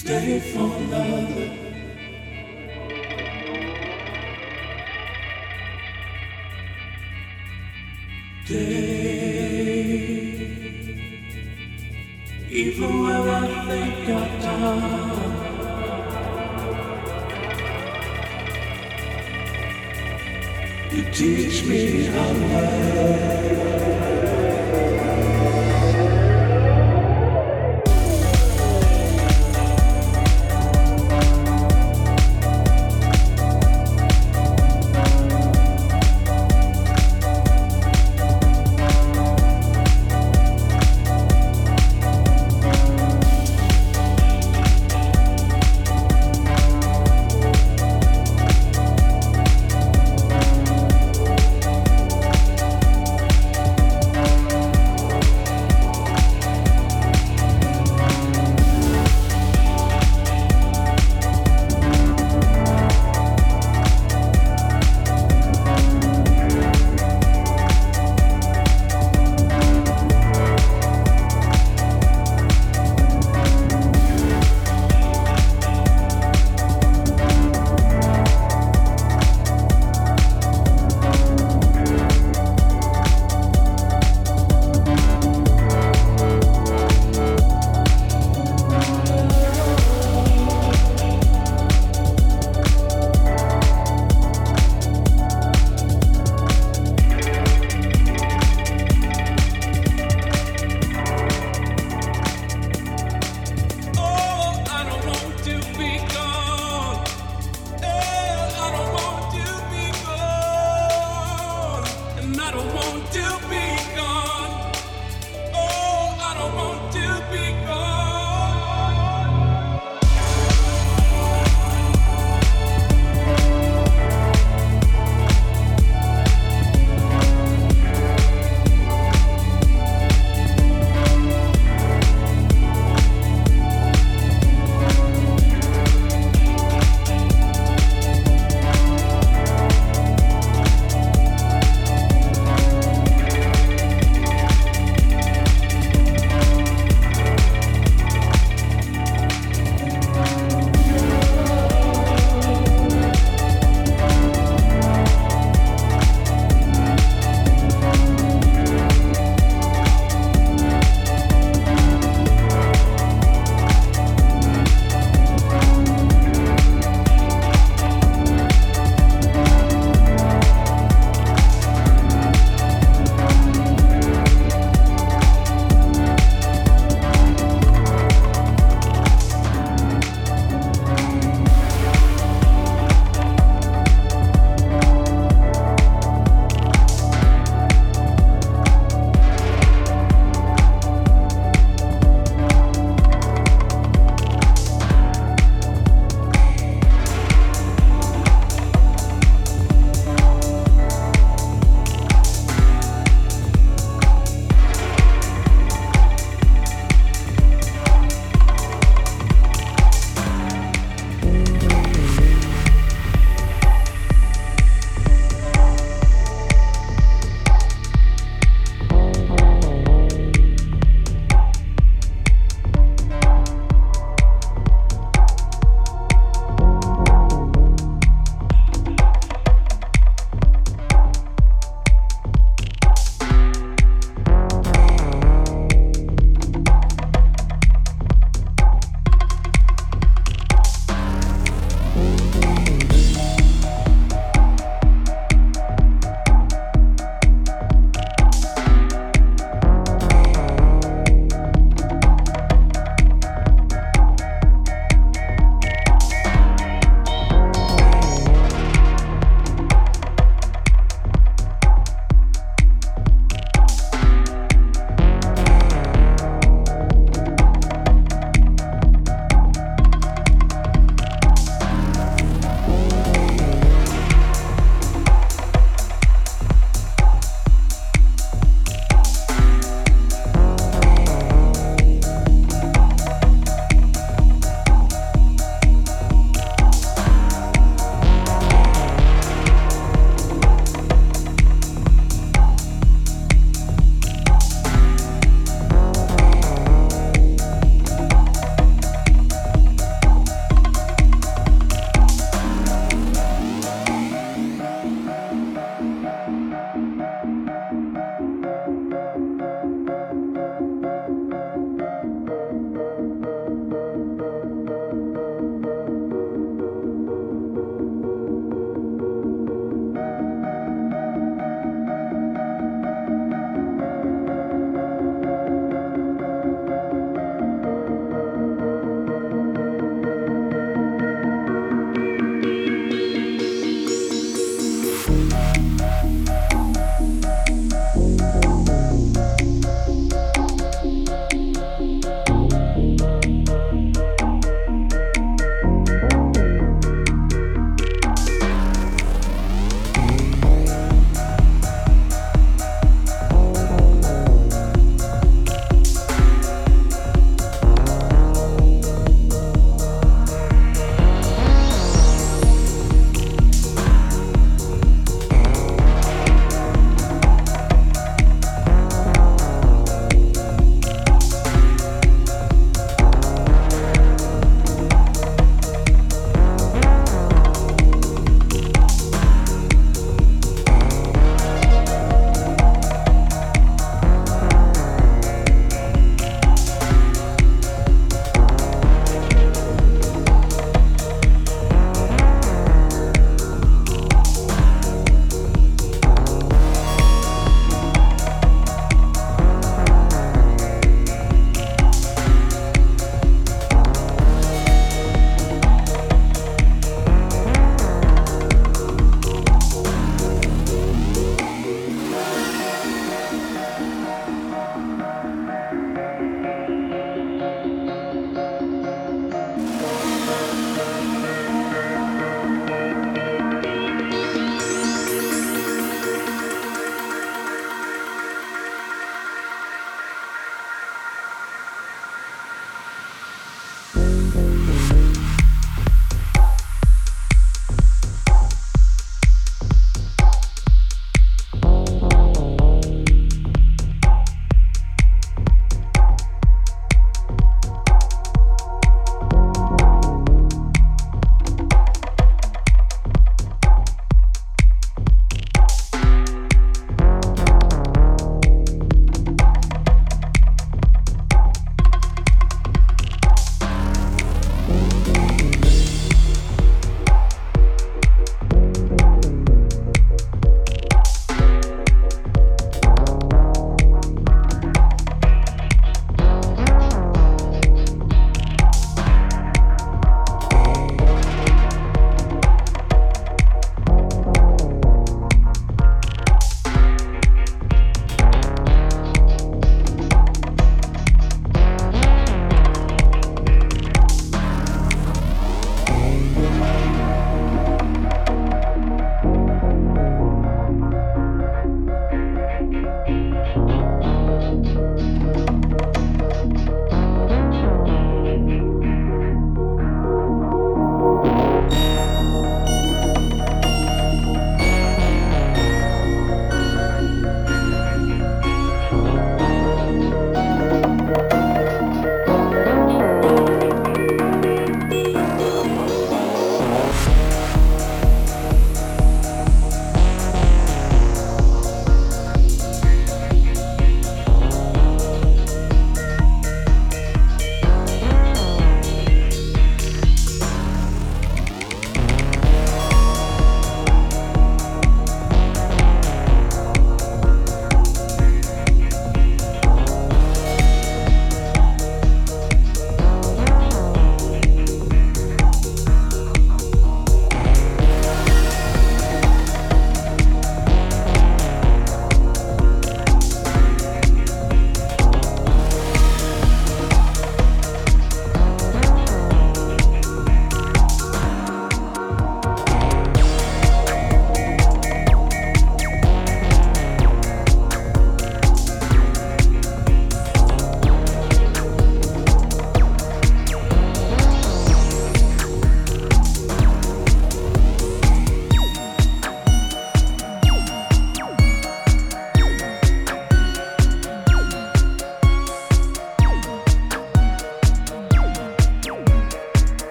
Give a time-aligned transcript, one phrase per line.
[0.00, 0.69] stay for